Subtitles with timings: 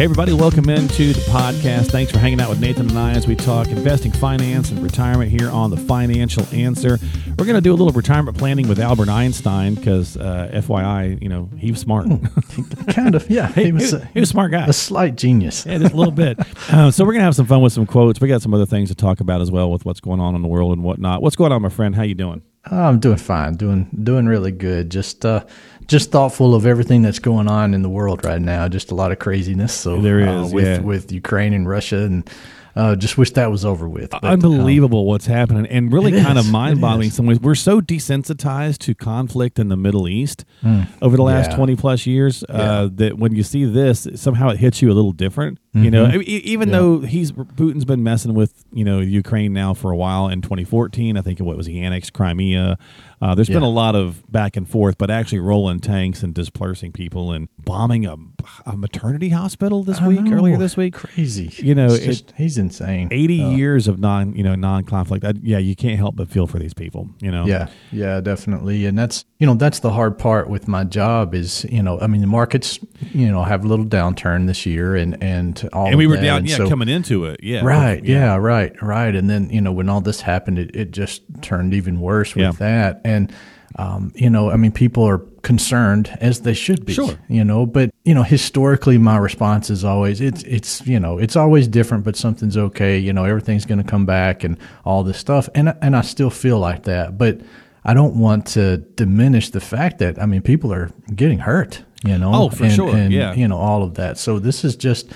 [0.00, 1.90] Hey, everybody, welcome into the podcast.
[1.90, 5.30] Thanks for hanging out with Nathan and I as we talk investing, finance, and retirement
[5.30, 6.98] here on The Financial Answer.
[7.36, 11.28] We're going to do a little retirement planning with Albert Einstein because, uh, FYI, you
[11.28, 12.06] know, he was smart.
[12.88, 13.52] kind of, yeah.
[13.52, 14.64] he, was, a, he was a smart guy.
[14.64, 15.66] A slight genius.
[15.66, 16.38] Yeah, just a little bit.
[16.70, 18.20] Uh, so we're going to have some fun with some quotes.
[18.20, 20.42] We got some other things to talk about as well with what's going on in
[20.42, 21.20] the world and whatnot.
[21.20, 21.96] What's going on, my friend?
[21.96, 22.42] How you doing?
[22.64, 24.90] I'm doing fine, doing doing really good.
[24.90, 25.44] Just uh,
[25.86, 28.68] just thoughtful of everything that's going on in the world right now.
[28.68, 29.72] Just a lot of craziness.
[29.72, 30.78] So there uh, with yeah.
[30.80, 32.28] with Ukraine and Russia, and
[32.76, 34.10] uh, just wish that was over with.
[34.10, 37.40] But, Unbelievable um, what's happening, and really kind is, of mind boggling in some ways.
[37.40, 41.56] We're so desensitized to conflict in the Middle East mm, over the last yeah.
[41.56, 42.54] twenty plus years Yeah.
[42.56, 45.58] uh, that when you see this, somehow it hits you a little different.
[45.72, 46.22] You know, Mhm.
[46.22, 46.78] E- even Yeah.
[46.78, 50.28] though he's Putin's been messing with you know Ukraine now for a while.
[50.28, 52.76] In 2014, I think what was he annexed Crimea.
[53.22, 56.90] Uh, there's been a lot of back and forth, but actually rolling tanks and dispersing
[56.90, 58.16] people and bombing a,
[58.64, 60.36] a maternity hospital this I week, know.
[60.36, 60.94] earlier this week.
[60.94, 61.52] crazy.
[61.62, 63.08] You know, it- just, he's insane.
[63.10, 65.24] 80 Uh, years of non, you know, non-conflict.
[65.24, 67.10] I, yeah, you can't help but feel for these people.
[67.20, 67.44] You know.
[67.46, 68.86] Yeah, yeah, definitely.
[68.86, 72.06] And that's you know that's the hard part with my job is you know I
[72.06, 72.78] mean the markets
[73.12, 76.22] you know have a little downturn this year and and all And we were that.
[76.22, 77.40] down, And yeah, so- coming into it.
[77.42, 77.64] Yeah.
[77.64, 78.02] Right.
[78.04, 78.36] Yeah.
[78.36, 78.72] Right.
[78.82, 79.14] Right.
[79.14, 82.44] And then you know when all this happened, it, it just turned even worse with
[82.44, 82.52] Yeah.
[82.52, 83.00] that.
[83.10, 83.32] And
[83.76, 86.92] um, you know, I mean, people are concerned as they should be.
[86.92, 87.18] Sure.
[87.28, 91.36] You know, but you know, historically, my response is always it's it's you know it's
[91.36, 92.98] always different, but something's okay.
[92.98, 95.48] You know, everything's going to come back and all this stuff.
[95.54, 97.40] And and I still feel like that, but.
[97.82, 102.18] I don't want to diminish the fact that I mean people are getting hurt, you
[102.18, 102.30] know.
[102.34, 103.32] Oh, for and, sure, and, yeah.
[103.32, 104.18] You know all of that.
[104.18, 105.10] So this is just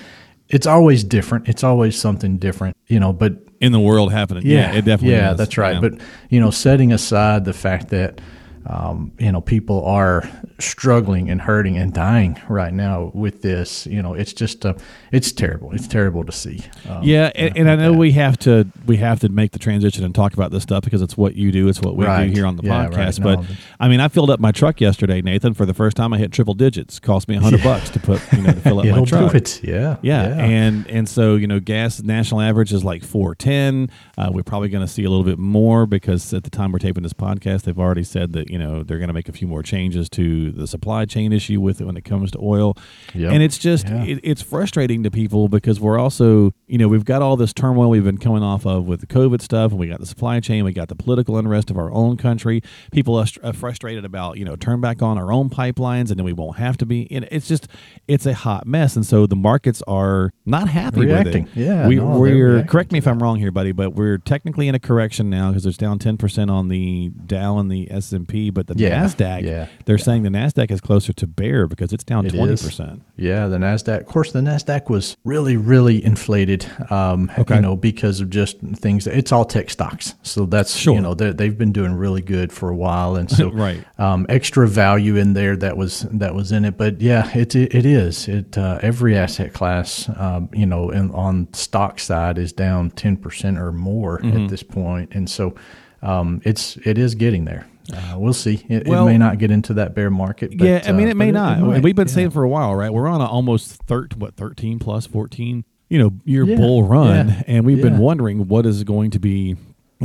[0.49, 1.47] it's always different.
[1.47, 3.13] It's always something different, you know.
[3.13, 4.45] But In the world happening.
[4.47, 5.39] Yeah, it definitely yeah, is.
[5.39, 5.75] that's right.
[5.75, 5.81] Yeah.
[5.81, 8.21] But you know, setting aside the fact that
[8.67, 14.01] um, you know people are struggling and hurting and dying right now with this, you
[14.03, 14.75] know, it's just uh,
[15.13, 15.73] it's terrible.
[15.73, 16.61] It's terrible to see.
[16.89, 17.99] Um, yeah, and, and I know that.
[17.99, 21.03] we have to we have to make the transition and talk about this stuff because
[21.03, 22.27] it's what you do, it's what we Right.
[22.27, 22.91] do here on the Yeah, right.
[22.93, 23.21] podcast.
[23.21, 23.47] No, but
[23.81, 25.55] I mean, I filled up my truck yesterday, Nathan.
[25.55, 26.99] For the first time, I hit triple digits.
[27.01, 29.35] Cost me a hundred bucks to put you know to fill up my truck.
[29.35, 29.63] it.
[29.65, 33.91] Yeah, Yeah, and and so you know, gas national average is like four ten.
[34.17, 36.79] Uh, we're probably going to see a little bit more because at the time we're
[36.79, 39.49] taping this podcast, they've already said that you know they're going to make a few
[39.49, 42.77] more changes to the supply chain issue with it when it comes to oil.
[43.15, 43.33] Yep.
[43.33, 44.05] And it's just Yeah.
[44.05, 47.91] it, it's frustrating to people because we're also you know we've got all this turmoil
[47.91, 50.65] we've been coming off of with the COVID stuff, and we got the supply chain,
[50.65, 52.63] we got the political unrest of our own country.
[52.93, 56.17] People are, str- are frustrated about you know turn back on our own pipelines, and
[56.19, 57.09] then we won't have to be.
[57.11, 57.67] And it's just
[58.07, 61.45] it's a hot mess, and so the markets are not happy Reacting.
[61.45, 61.61] with it.
[61.61, 64.75] Yeah, we, no, reacting correct me if I'm wrong here, buddy, but we're technically in
[64.77, 68.29] a correction now because it's down ten percent on the Dow and the S and
[68.29, 71.93] P, but the Yeah, Nasdaq, yeah, they're saying the Nasdaq is closer to bear because
[71.93, 72.63] it's down twenty is.
[72.63, 73.03] percent.
[73.17, 74.01] Yeah, the Nasdaq.
[74.01, 76.67] Of course, the Nasdaq was really, really inflated.
[76.91, 77.57] Um, Okay.
[77.57, 79.07] You know, because of just things.
[79.07, 80.95] It's all tech stocks, so that's Sure.
[80.95, 83.85] you know they- they've been doing really good for a while, and so Right.
[83.99, 86.77] um, extra value in there that was that was in it.
[86.77, 88.29] But yeah, it it, it is.
[88.29, 93.17] It uh, every asset class, um, you know, in, on stock side is down ten
[93.17, 94.45] percent or more Mm-hmm.
[94.45, 95.55] at this point, and so
[96.03, 97.67] um, it's it is getting there.
[97.93, 98.65] Uh, we'll see.
[98.69, 100.57] It, Well- it may not get into that bear market.
[100.57, 101.61] But, yeah, I mean uh, it may but not.
[101.61, 101.83] might.
[101.83, 102.15] We've been Yeah.
[102.15, 102.93] saying for a while, right?
[102.93, 107.29] We're on a almost thirteen, what thirteen plus fourteen, you know, year Yeah, bull run,
[107.29, 109.57] yeah, and we've been wondering what is going to be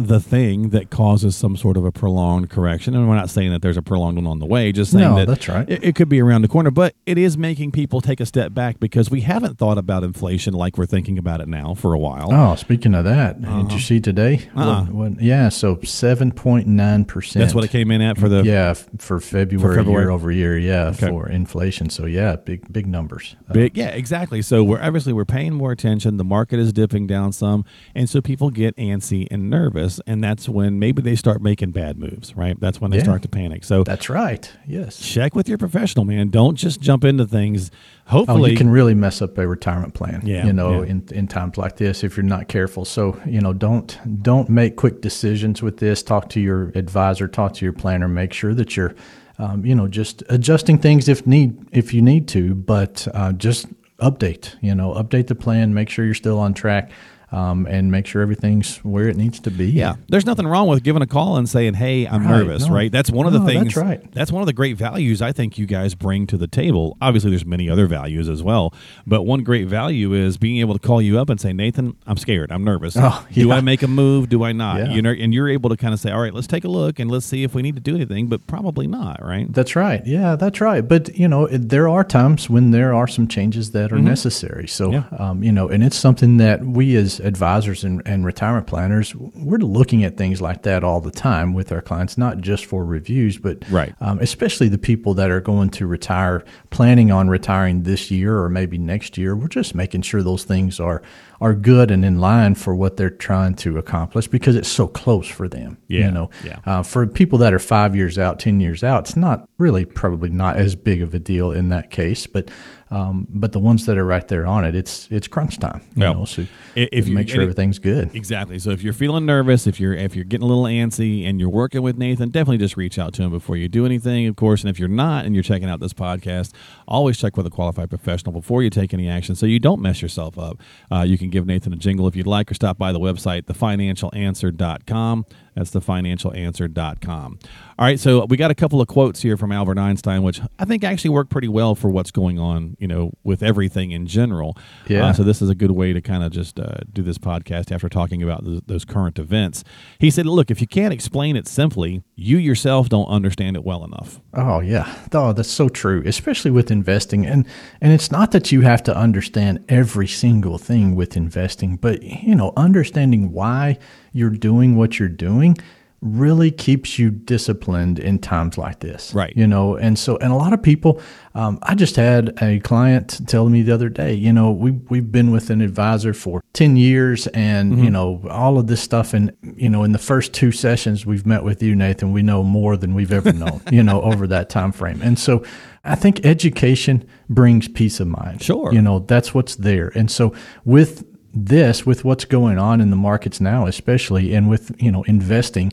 [0.08, 2.96] the thing that causes some sort of a prolonged correction.
[2.96, 5.16] And we're not saying that there's a prolonged one on the way, just saying No,
[5.18, 5.70] that that's right.
[5.70, 8.54] It, it could be around the corner, but it is making people take a step
[8.54, 12.00] back because we haven't thought about inflation like we're thinking about it now for a
[12.00, 12.30] while.
[12.32, 14.50] Oh, speaking of that, did you see today?
[14.56, 14.86] Uh-uh.
[14.86, 17.42] What, what, yeah, so seven point nine percent.
[17.42, 20.04] That's what it came in at for the Yeah, for February, February?
[20.04, 20.58] year over year.
[20.58, 21.08] Yeah, Okay.
[21.08, 21.90] for inflation.
[21.90, 23.36] So yeah, big big numbers.
[23.50, 24.42] Uh, Big, yeah, exactly.
[24.42, 26.18] So we're obviously we're paying more attention.
[26.18, 27.66] The market is dipping down some,
[27.96, 31.98] and so people get antsy and nervous, and that's when maybe they start making bad
[31.98, 32.36] moves.
[32.36, 32.60] Right?
[32.60, 33.04] That's when they Yeah.
[33.04, 33.64] start to panic.
[33.64, 34.52] So That's right.
[34.68, 35.00] Yes.
[35.00, 36.30] check with your professional man.
[36.30, 37.72] Don't just jump into things.
[38.08, 40.22] Oh, Hopefully, you can really mess up a retirement plan.
[40.26, 40.90] Yeah, you know, yeah.
[40.90, 42.86] in, in times like this, if you're not careful.
[42.86, 46.04] So you know, don't don't make quick decisions with this.
[46.04, 47.28] Talk to your advisor.
[47.28, 48.08] Talk to your planner.
[48.08, 48.96] Make sure that you're,
[49.38, 52.56] um, you know, just adjusting things if need if you need to.
[52.56, 53.68] But uh, just
[54.00, 54.56] update.
[54.62, 56.92] You know, update the plan, make sure you're still on track
[57.32, 59.66] um, and make sure everything's where it needs to be.
[59.70, 62.74] Yeah, there's nothing wrong with giving a call and saying, "Hey, I'm Right, nervous." no.
[62.74, 62.92] Right?
[62.92, 63.76] That's one of the No, things.
[63.76, 64.12] that's right.
[64.14, 66.98] That's one of the great values I think you guys bring to the table.
[67.02, 68.74] Obviously, there's many other values as well,
[69.06, 72.18] but one great value is being able to call you up and say, "Nathan, I'm
[72.18, 72.52] scared.
[72.52, 72.96] I'm nervous.
[72.98, 73.52] Oh, Do.
[73.52, 74.30] I make a move?
[74.30, 74.90] Do I not?" Yeah.
[74.92, 77.00] You know, and you're able to kind of say, "All right, let's take a look
[77.00, 79.24] and let's see if we need to do anything," but probably not.
[79.24, 79.52] Right?
[79.52, 80.06] That's right.
[80.06, 80.88] Yeah, that's right.
[80.88, 84.68] But you know, it, there are times when there are some changes that are necessary.
[84.68, 85.16] So, Mm-hmm.
[85.16, 85.30] Yeah.
[85.30, 89.58] um, you know, and it's something that we as advisors and, and retirement planners, we're
[89.58, 93.38] looking at things like that all the time with our clients, not just for reviews,
[93.38, 93.94] but Right.
[94.02, 98.50] um, especially the people that are going to retire, planning on retiring this year or
[98.50, 99.36] maybe next year.
[99.36, 101.02] We're just making sure those things are
[101.42, 105.26] are good and in line for what they're trying to accomplish because it's so close
[105.26, 105.78] for them.
[105.88, 106.60] Yeah, You know, yeah.
[106.66, 110.28] uh, for people that are five years out, ten years out, it's not really probably
[110.30, 112.28] not as big of a deal in that case.
[112.28, 112.52] But
[112.92, 115.82] um, but the ones that are right there on it, it's it's crunch time.
[115.96, 116.46] You Well, know, so
[116.76, 118.16] if you- make sure everything's good.
[118.16, 118.58] Exactly.
[118.60, 121.50] So if you're feeling nervous, if you're if you're getting a little antsy and you're
[121.50, 124.62] working with Nathan, definitely just reach out to him before you do anything, of course.
[124.62, 126.52] And if you're not and you're checking out this podcast,
[126.88, 130.02] always check with a qualified professional before you take any action so you don't mess
[130.02, 130.58] yourself up.
[130.92, 133.44] Uh, you can give Nathan a jingle if you'd like or stop by the website,
[133.44, 135.26] thefinancialanswer.com.
[135.56, 137.40] That's thefinancialanswer.com.
[137.80, 140.66] All right, so we got a couple of quotes here from Albert Einstein, which I
[140.66, 144.58] think actually work pretty well for what's going on, you know, with everything in general.
[144.90, 145.06] Yeah.
[145.06, 147.72] Uh, so this is a good way to kind of just uh, do this podcast
[147.72, 149.64] after talking about th- those current events.
[149.98, 153.86] He said, "Look, if you can't explain it simply, you yourself don't understand it well
[153.86, 157.26] enough." Oh yeah, oh that's so true, especially with investing.
[157.26, 157.48] And
[157.80, 162.36] and it's not that you have to understand every single thing with investing, but you
[162.36, 163.78] know, understanding why
[164.12, 165.56] you're doing what you're doing
[166.02, 169.14] really keeps you disciplined in times like this.
[169.14, 169.34] Right.
[169.36, 171.02] You know, and so and a lot of people.
[171.36, 174.14] Um, I just had a client tell me the other day.
[174.14, 178.58] You know, we we've been with an advisor for ten years, and you know all
[178.58, 179.14] of this stuff.
[179.14, 182.44] And you know, in the first two sessions we've met with you, Nathan, we know
[182.44, 183.62] more than we've ever known.
[183.72, 185.02] you know, over that time frame.
[185.02, 185.44] And so,
[185.84, 188.42] I think education brings peace of mind.
[188.42, 188.74] Sure.
[188.74, 189.92] You know, that's what's there.
[189.96, 190.34] And so
[190.66, 195.04] with this, with what's going on in the markets now, especially, and with you know
[195.04, 195.72] investing,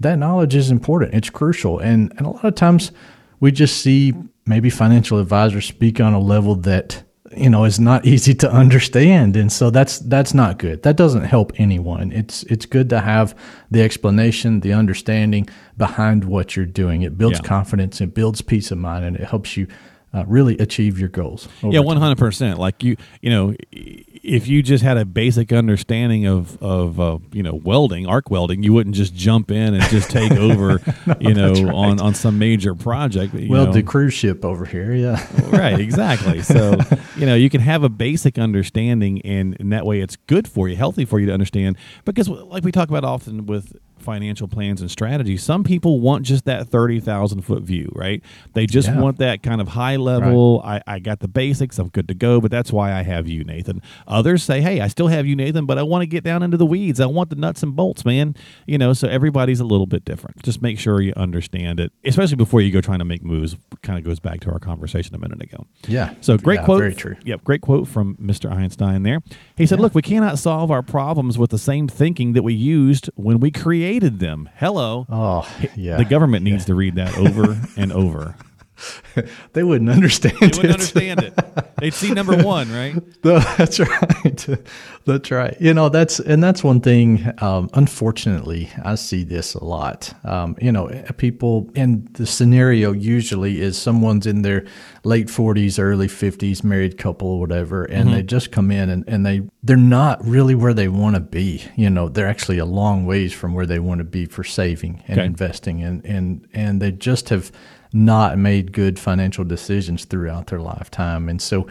[0.00, 1.14] that knowledge is important.
[1.14, 2.92] It's crucial, and and a lot of times
[3.40, 4.14] we just see
[4.46, 7.02] maybe financial advisors speak on a level that
[7.36, 10.82] you know is not easy to understand, and so that's that's not good.
[10.82, 12.10] That doesn't help anyone.
[12.12, 13.34] It's it's good to have
[13.70, 17.02] the explanation, the understanding behind what you're doing.
[17.02, 17.46] It builds Yeah.
[17.46, 19.66] confidence, it builds peace of mind, and it helps you.
[20.14, 21.48] Uh, really achieve your goals.
[21.62, 22.58] yeah, one hundred percent.
[22.58, 27.42] Like you, you know, if you just had a basic understanding of of uh, you
[27.42, 30.80] know welding, arc welding, you wouldn't just jump in and just take over,
[31.20, 33.34] you know, on on some major project.
[33.34, 33.72] you Well, know.
[33.72, 35.26] the cruise ship over here, yeah.
[35.50, 36.78] right exactly so
[37.16, 40.68] you know you can have a basic understanding and, and that way it's good for
[40.68, 44.80] you healthy for you to understand because like we talk about often with financial plans
[44.80, 48.22] and strategies some people want just that 30,000 foot view right
[48.54, 49.00] they just Yeah.
[49.00, 52.40] want that kind of high level I, I got the basics i'm good to go
[52.40, 55.66] but that's why i have you nathan others say hey i still have you nathan
[55.66, 58.04] but i want to get down into the weeds i want the nuts and bolts
[58.04, 58.34] man
[58.66, 62.36] you know so everybody's a little bit different just make sure you understand it especially
[62.36, 65.18] before you go trying to make moves kind of goes back to our conversation a
[65.18, 66.14] minute ago Yeah.
[66.20, 66.78] so great Yeah, quote.
[66.80, 67.16] Very true.
[67.24, 68.50] Yep, great quote from Mr.
[68.50, 69.20] Einstein there.
[69.56, 73.08] He said, "Look, we cannot solve our problems with the same thinking that we used
[73.14, 73.87] when we created
[74.18, 75.06] them." Hello.
[75.08, 75.96] Oh, yeah.
[75.96, 78.34] the government needs to read that over and over.
[79.54, 80.70] They wouldn't understand They wouldn't it.
[80.70, 81.34] understand it.
[81.78, 82.94] They'd see number one, right?
[83.24, 84.46] No, that's right.
[85.04, 85.56] That's right.
[85.58, 87.32] You know, that's and that's one thing.
[87.38, 90.12] Um, unfortunately, I see this a lot.
[90.22, 94.66] Um, you know, people and the scenario usually is someone's in their
[95.04, 99.24] late forties, early fifties, married couple, or whatever, and they just come in and, and
[99.24, 101.64] they they're not really where they want to be.
[101.74, 105.02] You know, they're actually a long ways from where they want to be for saving
[105.08, 105.26] and Okay.
[105.26, 107.50] investing, and and and they just have
[107.92, 111.66] not made good financial decisions throughout their lifetime, and so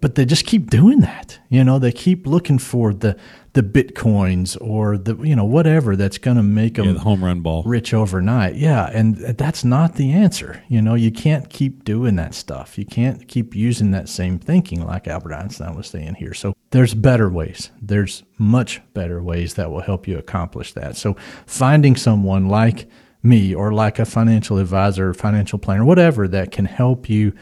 [0.00, 1.38] but they just keep doing that.
[1.48, 3.16] You know, they keep looking for the
[3.52, 7.22] the bitcoins or the you know whatever that's going to make them Yeah, the home
[7.22, 7.62] run ball.
[7.64, 8.56] rich overnight.
[8.56, 10.62] Yeah, and that's not the answer.
[10.68, 12.76] You know, you can't keep doing that stuff.
[12.78, 16.34] You can't keep using that same thinking like Albert Einstein was saying here.
[16.34, 17.70] So there's better ways.
[17.80, 20.96] There's much better ways that will help you accomplish that.
[20.96, 21.14] So
[21.46, 22.88] finding someone like
[23.22, 27.32] me or like a financial advisor, or financial planner, whatever that can help you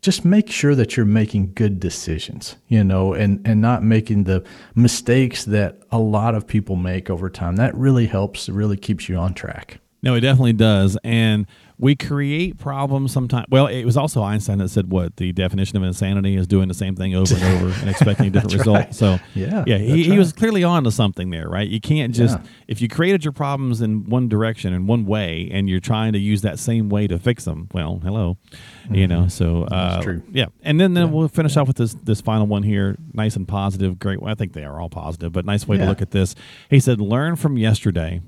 [0.00, 4.44] just make sure that you're making good decisions, you know, and, and not making the
[4.74, 7.54] mistakes that a lot of people make over time.
[7.54, 9.78] That really helps, really keeps you on track.
[10.02, 10.98] No, it definitely does.
[11.04, 11.46] And
[11.78, 13.46] we create problems sometimes.
[13.50, 16.74] Well, it was also Einstein that said what the definition of insanity is doing the
[16.74, 18.76] same thing over and over and expecting a different result.
[18.76, 18.94] right.
[18.94, 21.68] So Yeah, yeah, he, that's he was clearly on to something there, right?
[21.68, 22.44] You can't just Yeah.
[22.68, 26.18] if you created your problems in one direction in one way, and you're trying to
[26.20, 27.68] use that same way to fix them.
[27.72, 28.36] Well, hello,
[28.90, 29.28] you know.
[29.28, 29.92] So uh, Mm-hmm.
[29.92, 30.22] That's true.
[30.32, 33.46] Yeah, and then then we'll finish off with this this final one here, nice and
[33.48, 33.98] positive.
[33.98, 34.20] Great.
[34.22, 36.34] Well, I think they are all positive, but nice way to look at this.
[36.70, 38.20] He said, "Learn from yesterday,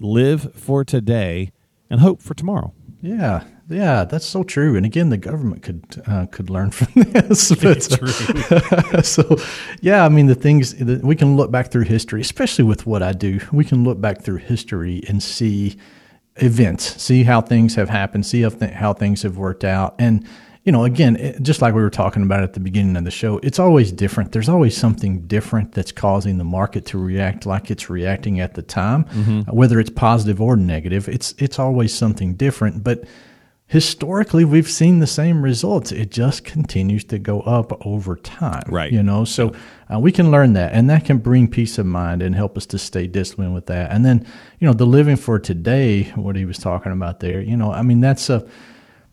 [0.00, 1.52] live for today,
[1.90, 4.76] and hope for tomorrow." Yeah, yeah, that's so true.
[4.76, 7.50] And again, the government could uh, could learn from this.
[7.62, 7.82] But,
[9.04, 9.36] so,
[9.80, 13.02] yeah, I mean, the things that we can look back through history, especially with what
[13.02, 15.76] I do, we can look back through history and see
[16.36, 20.26] events, see how things have happened, see how, th- how things have worked out, and
[20.68, 23.10] you know, again, it, just like we were talking about at the beginning of the
[23.10, 24.32] show, it's always different.
[24.32, 28.60] There's always something different that's causing the market to react like it's reacting at the
[28.60, 29.06] time,
[29.48, 31.08] uh, whether it's positive or negative.
[31.08, 33.04] It's it's always something different, but
[33.66, 38.90] historically we've seen the same results it just continues to go up over time Right.
[38.92, 39.54] you know so
[39.92, 42.64] uh, we can learn that and that can bring peace of mind and help us
[42.66, 44.26] to stay disciplined with that and then
[44.58, 47.82] you know the living for today what he was talking about there you know i
[47.82, 48.46] mean that's a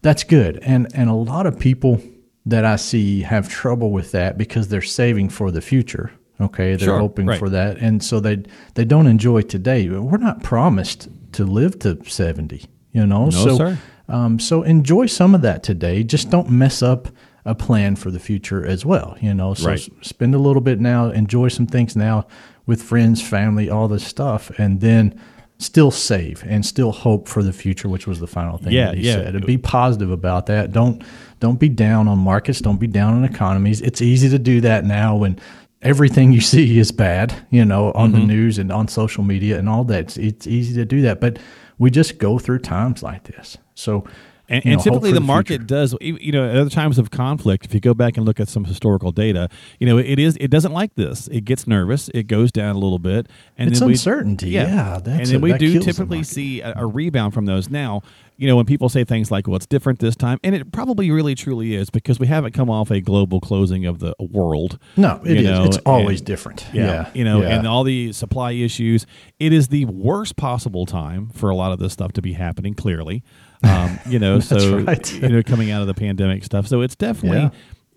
[0.05, 1.99] that's good and and a lot of people
[2.45, 6.89] that i see have trouble with that because they're saving for the future okay they're
[6.89, 7.39] Sure, hoping right.
[7.39, 8.37] for that and so they
[8.75, 13.77] they don't enjoy today we're not promised to live to 70 you know so sir.
[14.07, 16.03] um, so enjoy some of that today.
[16.03, 17.07] Just don't mess up
[17.43, 19.17] a plan for the future as well.
[19.19, 19.89] You know, so Right.
[20.01, 22.25] spend a little bit now, enjoy some things now
[22.65, 25.13] with friends, family, all this stuff, and then
[25.57, 28.97] still save and still hope for the future, which was the final thing Yeah, that
[28.97, 29.13] he yeah.
[29.13, 29.35] said.
[29.35, 30.71] And be positive about that.
[30.71, 31.03] Don't
[31.39, 32.59] don't be down on markets.
[32.59, 33.81] Don't be down on economies.
[33.81, 35.39] It's easy to do that now when
[35.81, 37.33] everything you see is bad.
[37.51, 38.19] You know, on Mm-hmm.
[38.21, 39.99] the news and on social media and all that.
[40.05, 41.39] It's, it's easy to do that, but
[41.77, 43.57] we just go through times like this.
[43.75, 44.05] So.
[44.47, 45.95] And, and know, typically, for the, market does.
[46.01, 48.63] You know, at other times of conflict, if you go back and look at some
[48.65, 49.49] historical data,
[49.79, 51.27] you know, it is it doesn't like this.
[51.29, 52.09] It gets nervous.
[52.13, 54.49] It goes down a little bit, and It's then we- uncertainty.
[54.49, 57.69] Yeah, that's and then a- we do typically see a, a rebound from those.
[57.69, 58.01] Now,
[58.37, 61.09] you know, when people say things like, "Well, it's different this time," and it probably
[61.09, 64.77] really truly is because we haven't come off a global closing of the world.
[64.97, 65.43] No, it is.
[65.43, 66.67] know, It's always and- different.
[66.73, 67.57] yeah, Yeah, you know, yeah.
[67.57, 69.05] and all the supply issues.
[69.39, 72.73] It is the worst possible time for a lot of this stuff to be happening.
[72.73, 73.23] Clearly,
[73.65, 75.13] um, you know, so right.
[75.13, 76.67] you know, coming out of the pandemic stuff.
[76.67, 77.39] So it's definitely.
[77.39, 77.49] Yeah.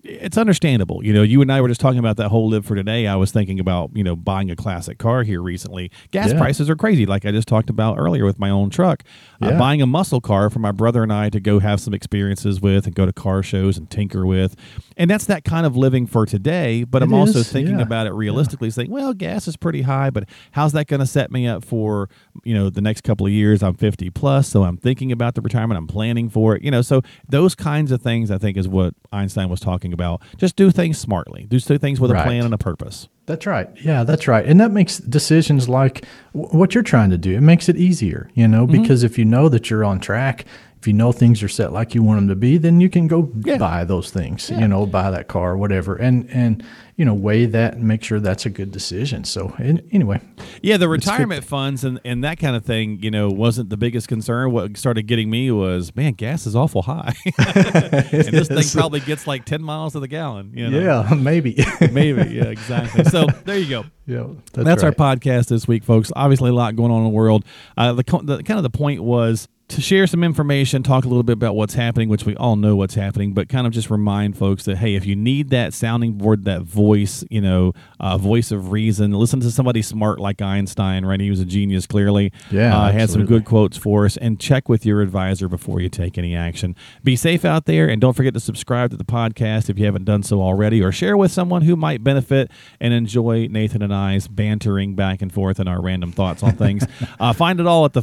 [0.09, 1.05] It's understandable.
[1.05, 3.05] You know, you and I were just talking about that whole live for today.
[3.05, 5.91] I was thinking about, you know, buying a classic car here recently.
[6.11, 6.39] Gas Yeah.
[6.39, 9.03] prices are crazy, like I just talked about earlier with my own truck.
[9.41, 9.59] Uh, Yeah.
[9.59, 12.85] buying a muscle car for my brother and I to go have some experiences with
[12.87, 14.55] and go to car shows and tinker with.
[14.97, 16.83] And that's that kind of living for today.
[16.83, 17.83] But It I'm also thinking yeah.
[17.83, 21.31] about it realistically, saying, well, gas is pretty high, but how's that going to set
[21.31, 22.09] me up for,
[22.43, 23.61] you know, the next couple of years?
[23.61, 25.77] I'm 50 plus, so I'm thinking about the retirement.
[25.77, 26.63] I'm planning for it.
[26.63, 29.98] You know, so those kinds of things I think is what Einstein was talking about.
[30.37, 31.45] Just do things smartly.
[31.49, 33.07] Do things with a plan and a purpose.
[33.25, 33.69] That's right.
[33.83, 34.43] Yeah, that's right.
[34.45, 36.03] And that makes decisions like
[36.33, 37.35] w- what you're trying to do.
[37.35, 38.81] It makes it easier, you know, Mm-hmm.
[38.81, 40.45] because if you know that you're on track,
[40.79, 43.07] if you know things are set like you want them to be, then you can
[43.07, 43.57] go Yeah.
[43.57, 44.59] buy those things, Yeah.
[44.61, 46.63] you know, buy that car, whatever, and and
[46.95, 49.23] you know weigh that and make sure that's a good decision.
[49.23, 50.21] So anyway,
[50.61, 54.07] Yeah, the retirement funds and, and that kind of thing, you know, wasn't the biggest
[54.07, 54.51] concern.
[54.51, 57.13] What started getting me was, man, gas is awful high.
[57.37, 60.51] and this thing probably gets like 10 miles to the gallon.
[60.55, 60.79] You know?
[60.79, 61.57] yeah, maybe.
[61.91, 62.35] Maybe.
[62.35, 63.05] Yeah, exactly.
[63.05, 63.85] So there you go.
[64.05, 64.97] yeah, That's, our right.
[65.19, 66.11] podcast this week, folks.
[66.15, 67.45] Obviously, a lot going on in the world.
[67.77, 71.23] Uh, the, the kind of the point was to share some information, talk a little
[71.23, 74.35] bit about what's happening, which we all know what's happening, but kind of just remind
[74.35, 78.51] folks that hey, if you need that sounding board, that voice, you know, uh, voice
[78.51, 81.05] of reason, listen to somebody smart like Einstein.
[81.05, 81.85] Right, he was a genius.
[81.85, 85.79] Clearly, Yeah, uh, had some good quotes for us, and check with your advisor before
[85.79, 86.75] you take any action.
[87.03, 90.05] Be safe out there, and don't forget to subscribe to the podcast if you haven't
[90.05, 92.49] done so already, or share with someone who might benefit
[92.79, 96.83] and enjoy Nathan and I's bantering back and forth and our random thoughts on things.
[97.19, 97.93] uh, find it all at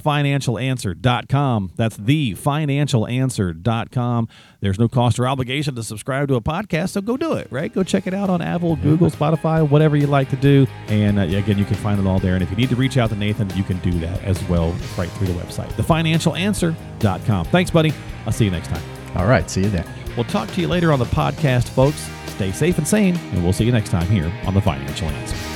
[1.57, 1.73] thefinancialanswer.com.
[1.77, 4.29] That's thefinancialanswer.com.
[4.61, 7.73] There's no cost or obligation to subscribe to a podcast, so go do it, right?
[7.73, 10.67] Go check it out on Apple, Google, Spotify, whatever you like to do.
[10.89, 12.35] And uh, again, you can find it all there.
[12.35, 14.71] And if you need to reach out to Nathan, you can do that as well
[14.97, 17.47] right through the website, thefinancialanswer.com.
[17.47, 17.93] Thanks, buddy.
[18.27, 18.83] I'll see you next time.
[19.17, 19.87] All right, see you then.
[20.17, 22.09] We'll talk to you later on the podcast, folks.
[22.29, 25.56] Stay safe and sane, and we'll see you next time here on The Financial Answer.